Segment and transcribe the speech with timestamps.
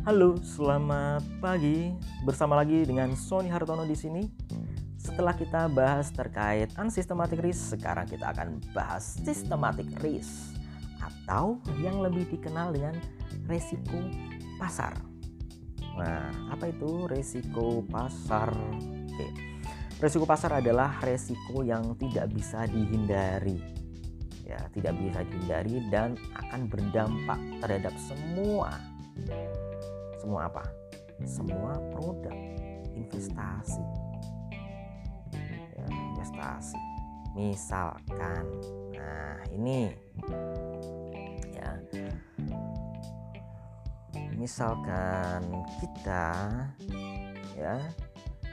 [0.00, 1.92] Halo, selamat pagi.
[2.24, 4.24] Bersama lagi dengan Sony Hartono di sini.
[4.96, 10.56] Setelah kita bahas terkait unsystematic risk, sekarang kita akan bahas systematic risk
[11.04, 12.96] atau yang lebih dikenal dengan
[13.44, 14.00] resiko
[14.56, 14.96] pasar.
[16.00, 18.56] Nah, apa itu resiko pasar?
[19.04, 19.28] Oke.
[20.00, 23.60] Resiko pasar adalah resiko yang tidak bisa dihindari.
[24.48, 28.80] Ya, tidak bisa dihindari dan akan berdampak terhadap semua
[30.20, 30.64] semua apa?
[31.24, 32.36] Semua produk
[32.92, 33.80] investasi.
[35.72, 36.76] Ya, investasi.
[37.32, 38.44] Misalkan,
[38.92, 39.96] nah ini
[41.56, 41.72] ya.
[44.36, 45.44] Misalkan
[45.80, 46.32] kita
[47.56, 47.76] ya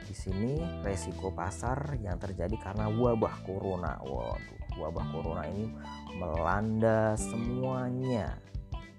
[0.04, 4.00] di sini resiko pasar yang terjadi karena wabah corona.
[4.04, 5.68] Waduh, wabah corona ini
[6.16, 8.36] melanda semuanya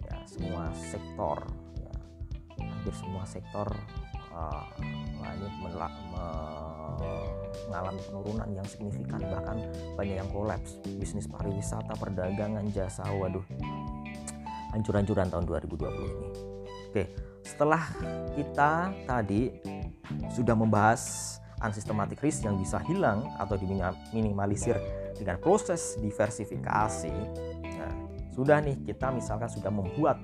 [0.06, 1.42] ya, semua sektor
[2.80, 3.68] hampir semua sektor
[4.32, 4.64] uh,
[7.68, 9.20] mengalami penurunan yang signifikan.
[9.20, 9.58] Bahkan
[10.00, 10.80] banyak yang kolaps.
[10.96, 13.44] Bisnis pariwisata perdagangan jasa waduh
[14.72, 16.28] hancur-hancuran tahun 2020 ini.
[16.90, 17.82] Oke setelah
[18.38, 19.50] kita tadi
[20.30, 24.78] sudah membahas unsystematic risk yang bisa hilang atau diminimalisir
[25.18, 27.12] dengan proses diversifikasi
[27.66, 27.94] nah,
[28.32, 30.22] sudah nih kita misalkan sudah membuat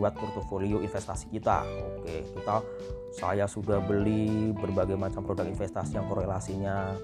[0.00, 1.60] membuat portofolio investasi kita.
[2.00, 2.64] Oke, kita
[3.12, 6.96] saya sudah beli berbagai macam produk investasi yang korelasinya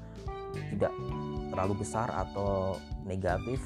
[0.72, 0.88] tidak
[1.52, 3.60] terlalu besar atau negatif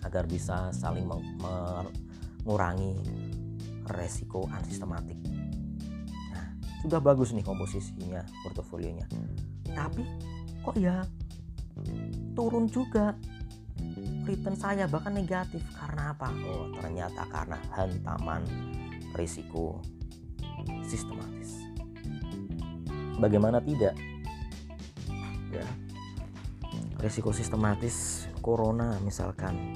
[0.00, 2.96] agar bisa saling mengurangi
[3.92, 5.20] resiko unsystematik.
[6.32, 9.04] Nah, sudah bagus nih komposisinya portofolionya.
[9.76, 10.08] Tapi
[10.64, 11.04] kok ya
[12.32, 13.12] turun juga
[14.26, 16.30] return saya bahkan negatif karena apa?
[16.46, 18.42] Oh, ternyata karena hantaman
[19.18, 19.82] risiko
[20.86, 21.62] sistematis.
[23.18, 23.94] Bagaimana tidak?
[25.52, 25.66] Ya.
[27.02, 29.74] Risiko sistematis corona misalkan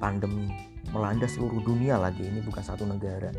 [0.00, 0.48] pandemi
[0.92, 3.32] melanda seluruh dunia lagi ini bukan satu negara.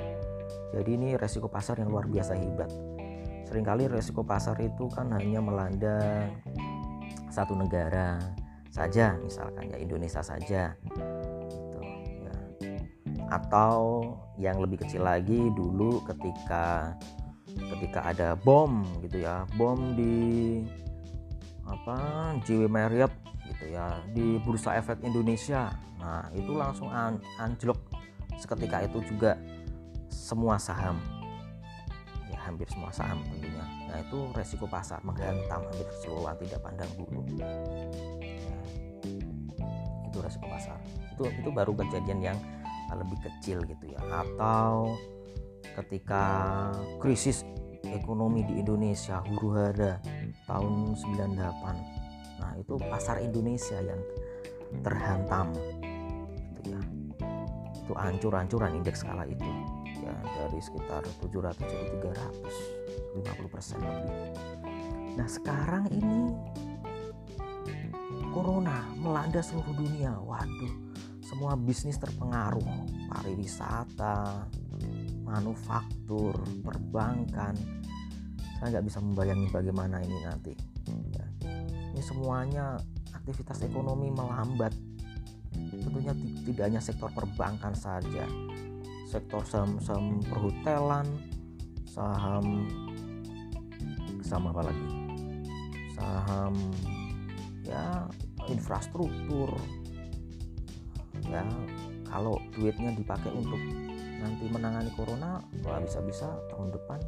[0.70, 2.70] Jadi ini resiko pasar yang luar biasa hebat.
[3.50, 6.30] Seringkali resiko pasar itu kan hanya melanda
[7.34, 8.22] satu negara,
[8.80, 10.72] saja misalkan ya Indonesia saja.
[10.80, 11.02] Gitu
[12.24, 12.36] ya.
[13.28, 13.78] Atau
[14.40, 16.96] yang lebih kecil lagi dulu ketika
[17.76, 19.44] ketika ada bom gitu ya.
[19.60, 20.64] Bom di
[21.68, 23.12] apa JW Marriott
[23.46, 25.76] gitu ya di Bursa Efek Indonesia.
[26.00, 27.78] Nah itu langsung an anjlok
[28.40, 29.36] seketika itu juga
[30.08, 31.19] semua saham
[32.50, 33.66] hampir semua saham tentunya.
[33.86, 37.22] Nah itu resiko pasar menghantam hampir keseluruhan tidak pandang bulu.
[40.10, 40.82] Itu resiko pasar.
[41.14, 42.38] Itu itu baru kejadian yang
[42.90, 44.02] lebih kecil gitu ya.
[44.26, 44.98] Atau
[45.78, 46.26] ketika
[46.98, 47.46] krisis
[47.86, 50.02] ekonomi di Indonesia huru hara
[50.50, 52.00] tahun 98
[52.40, 54.00] nah itu pasar Indonesia yang
[54.80, 55.52] terhantam
[56.56, 56.81] gitu ya.
[57.84, 59.44] Itu ancur-ancuran indeks skala itu
[60.04, 61.98] ya dari sekitar 700 jadi
[63.20, 64.16] 350 persen lebih.
[65.20, 66.32] Nah sekarang ini
[68.32, 70.16] corona melanda seluruh dunia.
[70.20, 70.74] Waduh
[71.26, 72.66] semua bisnis terpengaruh.
[73.10, 74.50] Pariwisata
[75.26, 76.34] manufaktur
[76.66, 77.54] perbankan.
[78.58, 80.54] Saya nggak bisa membayangkan bagaimana ini nanti.
[80.90, 81.26] Ya.
[81.94, 82.81] ini semuanya
[83.14, 84.74] aktivitas ekonomi melambat.
[85.54, 86.14] Tentunya
[86.50, 88.26] tidak hanya sektor perbankan saja
[89.09, 91.09] sektor saham-saham perhotelan
[91.90, 92.70] saham
[94.22, 94.88] sama apa lagi?
[95.97, 96.53] Saham
[97.66, 98.06] ya
[98.46, 99.50] infrastruktur.
[101.25, 101.42] Ya
[102.06, 103.58] kalau duitnya dipakai untuk
[104.22, 107.00] nanti menangani corona wah bisa-bisa tahun depan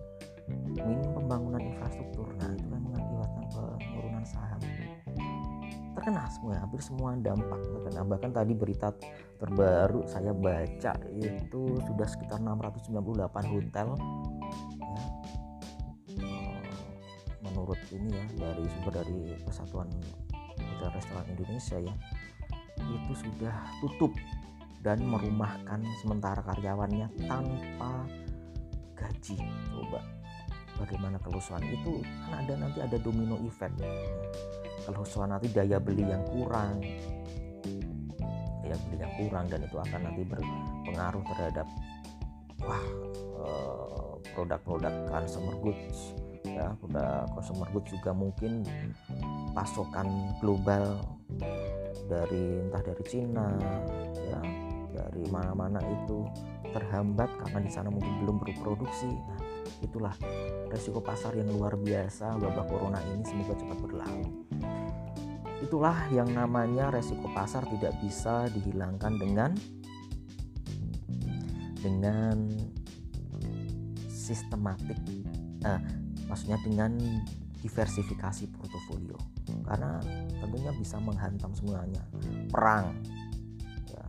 [0.74, 2.26] minim pembangunan infrastruktur.
[2.42, 3.46] Nah itu yang mengakibatkan
[3.78, 4.62] penurunan saham
[6.02, 8.02] terkena semua hampir semua dampak terkena.
[8.02, 8.90] Bahkan tadi berita
[9.38, 13.94] terbaru saya baca itu sudah sekitar 698 hotel
[14.82, 15.04] ya.
[16.26, 16.58] Eh,
[17.46, 19.94] menurut ini ya dari sumber dari persatuan
[20.58, 21.94] hotel restoran Indonesia ya
[22.82, 23.54] itu sudah
[23.86, 24.10] tutup
[24.82, 28.10] dan merumahkan sementara karyawannya tanpa
[28.98, 29.38] gaji.
[29.70, 30.02] Coba
[30.82, 33.78] bagaimana kelusuan itu kan ada nanti ada domino effect
[34.90, 36.82] kelusuan nanti daya beli yang kurang
[38.66, 41.68] daya beli yang kurang dan itu akan nanti berpengaruh terhadap
[42.66, 42.86] wah
[43.46, 48.66] eh, produk-produk consumer goods ya produk consumer goods juga mungkin
[49.54, 50.98] pasokan global
[52.10, 53.48] dari entah dari Cina
[54.18, 54.42] ya
[54.92, 56.28] dari mana-mana itu
[56.72, 59.12] terhambat karena di sana mungkin belum berproduksi.
[59.12, 59.40] Nah,
[59.84, 60.16] itulah
[60.72, 64.28] resiko pasar yang luar biasa wabah corona ini semoga cepat berlalu.
[65.62, 69.52] Itulah yang namanya resiko pasar tidak bisa dihilangkan dengan
[71.84, 72.50] dengan
[74.08, 74.98] sistematik
[75.68, 75.82] eh,
[76.26, 76.96] maksudnya dengan
[77.62, 79.20] diversifikasi portofolio.
[79.68, 80.00] Karena
[80.40, 82.02] tentunya bisa menghantam semuanya.
[82.50, 82.96] Perang
[83.92, 84.06] ya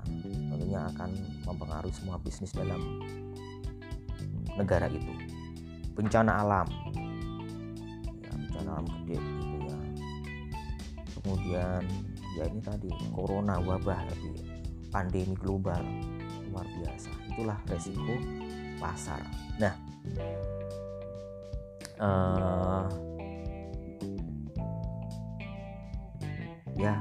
[0.47, 1.11] tentunya akan
[1.43, 3.03] mempengaruhi semua bisnis dalam
[4.57, 5.22] negara itu
[5.93, 6.69] bencana alam.
[8.23, 9.79] Ya bencana alam gede gitu ya.
[11.21, 11.83] Kemudian
[12.37, 14.01] ya ini tadi corona wabah
[14.91, 15.81] pandemi global.
[16.53, 17.11] Luar biasa.
[17.33, 18.15] Itulah resiko
[18.81, 19.21] pasar.
[19.61, 19.75] Nah
[22.03, 22.87] uh,
[26.75, 26.99] ya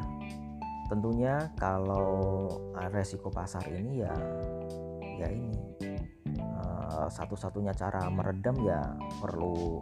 [0.91, 2.51] tentunya kalau
[2.91, 4.13] resiko pasar ini ya
[5.17, 5.55] ya ini
[7.01, 9.81] uh, satu-satunya cara meredam ya perlu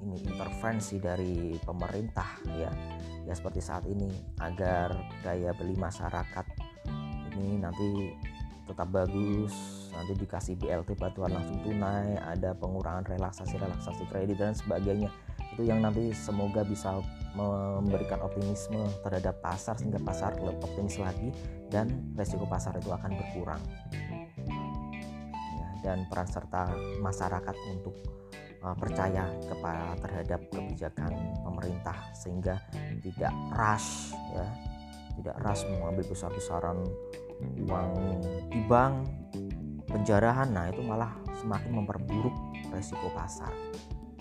[0.00, 2.72] ini intervensi dari pemerintah ya.
[3.28, 4.08] Ya seperti saat ini
[4.42, 6.46] agar daya beli masyarakat
[7.36, 8.10] ini nanti
[8.66, 9.54] tetap bagus
[9.90, 15.10] nanti dikasih BLT bantuan langsung tunai ada pengurangan relaksasi relaksasi kredit dan sebagainya.
[15.54, 17.02] Itu yang nanti semoga bisa
[17.34, 21.30] memberikan optimisme terhadap pasar sehingga pasar lebih optimis lagi
[21.70, 23.62] dan resiko pasar itu akan berkurang
[25.80, 27.96] dan peran serta masyarakat untuk
[28.64, 31.12] uh, percaya kepada terhadap kebijakan
[31.44, 32.60] pemerintah sehingga
[33.00, 34.46] tidak rush ya.
[35.10, 36.80] Tidak rush mengambil besar-besaran
[37.68, 37.92] uang
[38.48, 39.04] di bank
[39.90, 40.48] penjarahan.
[40.48, 42.32] Nah itu malah semakin memperburuk
[42.72, 43.52] resiko pasar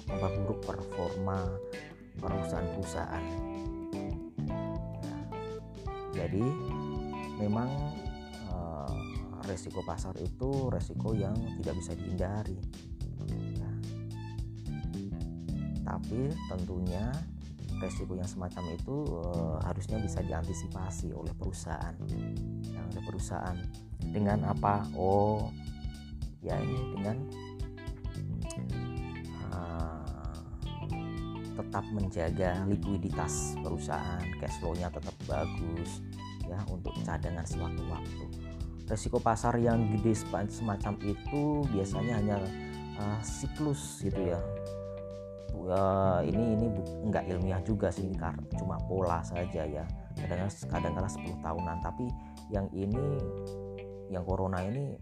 [0.09, 1.45] memperburuk performa
[2.17, 3.25] perusahaan-perusahaan.
[6.17, 6.45] Ya, jadi
[7.37, 7.69] memang
[9.49, 12.59] resiko pasar itu resiko yang tidak bisa dihindari.
[13.29, 13.71] Ya.
[15.89, 17.09] tapi tentunya
[17.81, 21.97] resiko yang semacam itu uh, harusnya bisa diantisipasi oleh perusahaan.
[22.69, 23.57] Yang ada perusahaan.
[23.99, 24.85] Dengan apa?
[24.93, 25.49] Oh
[26.39, 27.17] ya ini dengan
[29.51, 30.39] uh,
[31.59, 35.99] tetap menjaga likuiditas perusahaan cash flow-nya tetap bagus
[36.47, 38.48] ya untuk cadangan sewaktu-waktu
[38.89, 42.37] resiko pasar yang gede semacam itu biasanya hanya
[42.97, 44.41] uh, siklus gitu ya.
[45.59, 46.65] Uh, ini ini
[47.05, 49.85] nggak ilmiah juga sih karena cuma pola saja ya.
[50.17, 52.05] Kadang kadang kala 10 tahunan tapi
[52.49, 53.21] yang ini
[54.09, 54.97] yang corona ini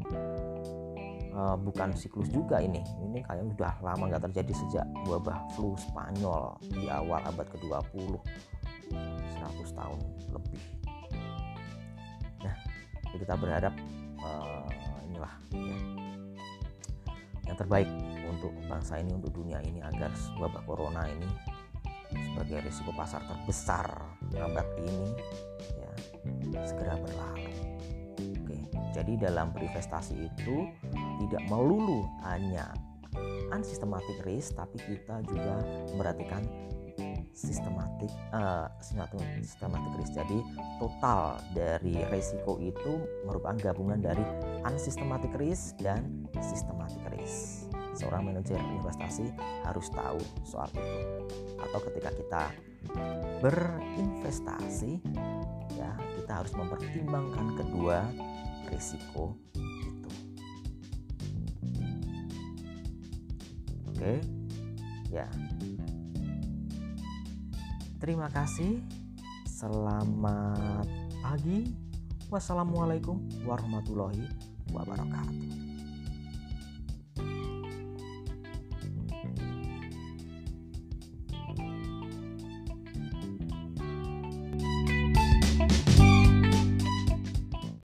[1.32, 2.84] uh, bukan siklus juga ini.
[2.84, 8.20] Ini kayaknya udah lama nggak terjadi sejak wabah flu Spanyol di awal abad ke-20
[8.92, 10.00] 100 tahun
[10.36, 10.77] lebih
[13.18, 13.74] kita berharap
[14.22, 14.68] uh,
[15.10, 15.78] inilah ya,
[17.48, 17.90] yang terbaik
[18.28, 21.30] untuk bangsa ini untuk dunia ini agar wabah corona ini
[22.08, 23.88] sebagai risiko pasar terbesar
[24.38, 25.08] abad ini
[26.54, 27.52] ya segera berlalu.
[28.18, 28.58] Oke,
[28.96, 30.56] jadi dalam berinvestasi itu
[31.26, 32.72] tidak melulu hanya
[33.52, 36.44] unsystematic risk tapi kita juga memperhatikan
[37.38, 38.66] sistematik uh,
[39.42, 40.40] sistematik risk jadi
[40.82, 44.26] total dari resiko itu merupakan gabungan dari
[44.66, 47.70] unsystematic risk dan systematic risk.
[47.98, 49.34] Seorang manajer investasi
[49.66, 51.02] harus tahu soal itu.
[51.58, 52.44] Atau ketika kita
[53.42, 55.02] berinvestasi
[55.78, 58.06] ya kita harus mempertimbangkan kedua
[58.70, 60.12] risiko itu.
[63.94, 64.14] Oke?
[65.10, 65.26] Ya
[67.98, 68.82] terima kasih.
[69.46, 70.88] Selamat
[71.22, 71.74] pagi.
[72.28, 74.28] Wassalamualaikum warahmatullahi
[74.76, 75.67] wabarakatuh